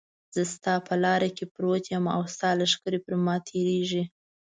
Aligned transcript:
زه 0.35 0.41
ستا 0.53 0.73
په 0.87 0.93
لاره 1.03 1.29
کې 1.37 1.45
پروت 1.53 1.83
یم 1.93 2.05
او 2.15 2.21
ستا 2.33 2.49
لښکرې 2.59 2.99
پر 3.05 3.13
ما 3.25 3.35
تېرېږي. 3.49 4.03